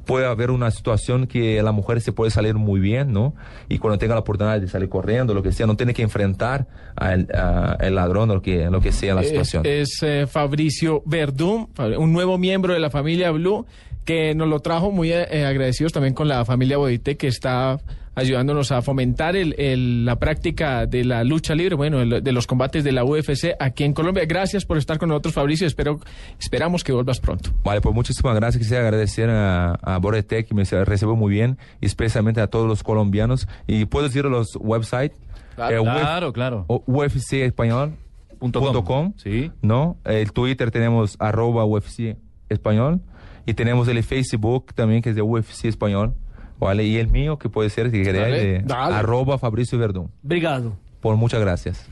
puede 0.06 0.28
haber 0.28 0.52
una 0.52 0.70
situación 0.70 1.26
que 1.26 1.64
la 1.64 1.72
mujer 1.72 2.00
se 2.00 2.12
puede 2.12 2.30
salir 2.30 2.54
muy 2.54 2.80
bien, 2.80 3.12
¿no? 3.12 3.34
Y 3.70 3.80
cuando 3.80 3.98
tenga 3.98 4.14
la 4.14 4.20
oportunidad 4.20 4.62
de 4.62 4.68
salir 4.68 4.88
corriendo, 4.88 5.34
lo 5.34 5.42
que 5.42 5.52
sea, 5.52 5.66
no 5.66 5.76
tiene 5.76 5.96
que 5.96 6.04
enfrentar 6.04 6.68
al 6.96 7.28
a- 7.34 7.72
al 7.80 7.96
ladrón 7.96 8.30
o 8.30 8.36
lo 8.36 8.42
que, 8.44 8.70
lo 8.70 8.82
que 8.82 8.92
sea 8.92 9.16
la 9.16 9.22
Es, 9.22 9.30
situación. 9.30 9.64
es, 9.66 9.98
eh, 10.04 10.28
Fabricio 10.28 11.02
Verdún, 11.08 11.70
un 11.98 12.14
nuevo 12.14 12.38
miembro 12.38 12.74
de 12.74 12.80
la 12.80 12.92
familia 12.92 13.32
Blue, 13.32 13.66
que 14.06 14.34
nos 14.36 14.48
lo 14.48 14.60
trajo 14.60 14.92
muy 14.92 15.12
eh, 15.12 15.46
agradecidos 15.46 15.92
también 15.92 16.14
con 16.14 16.28
la 16.28 16.46
familia 16.46 16.78
Bodite, 16.78 17.18
que 17.18 17.28
está 17.28 17.80
ayudándonos 18.18 18.72
a 18.72 18.82
fomentar 18.82 19.36
el, 19.36 19.56
el- 19.60 20.06
la 20.06 20.16
práctica 20.18 20.86
de 20.86 21.04
la 21.04 21.24
lucha 21.26 21.54
libre, 21.54 21.76
bueno, 21.76 22.00
el- 22.02 22.24
de 22.24 22.32
los 22.32 22.48
combates 22.48 22.84
de 22.86 22.94
la 22.94 23.04
UFC 23.04 23.56
aquí 23.60 23.84
en 23.84 23.94
Colombia. 23.94 24.24
Gracias 24.26 24.64
por 24.64 24.78
estar 24.78 24.98
con 25.00 25.10
nosotros, 25.10 25.34
Fabricio. 25.34 25.68
Espero, 25.68 26.00
esperamos 26.40 26.84
que 26.86 26.94
vuelvas 26.94 27.20
pronto. 27.20 27.50
Vale, 27.66 27.82
pues 27.82 27.94
muchísimas 27.94 28.34
gracias. 28.36 28.62
Quisiera 28.64 28.84
agradecer 28.84 29.30
a, 29.30 29.74
a 29.82 29.98
Boretec, 29.98 30.48
que 30.48 30.54
me 30.56 30.64
recibió 30.64 31.16
muy 31.18 31.34
bien, 31.34 31.58
especialmente 31.82 32.40
a 32.40 32.48
todos 32.48 32.68
los 32.68 32.84
colombianos. 32.84 33.50
Y 33.68 33.84
puedo 33.86 34.06
decir 34.08 34.24
los 34.26 34.56
websites. 34.62 35.18
Claro, 35.56 35.82
Eh, 35.82 35.84
claro, 35.84 36.32
claro. 36.34 36.66
UFC 36.68 37.34
español. 37.44 37.94
Punto 38.40 38.60
punto 38.62 38.84
com. 38.84 39.12
com, 39.12 39.14
Sí. 39.18 39.52
¿no? 39.62 39.98
El 40.06 40.32
Twitter 40.32 40.70
tenemos 40.72 41.16
arroba 41.20 41.66
UFC 41.66 42.16
español. 42.50 43.02
Y 43.46 43.54
tenemos 43.54 43.88
el 43.88 44.02
Facebook 44.04 44.74
también, 44.74 45.02
que 45.02 45.10
es 45.10 45.16
de 45.16 45.22
UFC 45.22 45.66
español. 45.66 46.14
¿Vale? 46.58 46.86
Y 46.86 46.96
el 46.98 47.10
mío, 47.10 47.38
que 47.38 47.50
puede 47.50 47.70
ser, 47.70 47.92
si 47.92 48.02
Dale, 48.02 48.20
de 48.22 48.62
dale. 48.64 48.96
arroba 48.96 49.38
Fabricio 49.38 49.78
Verdún. 49.78 50.10
Obrigado. 50.24 50.78
Por 51.02 51.18
muchas 51.18 51.42
gracias. 51.42 51.86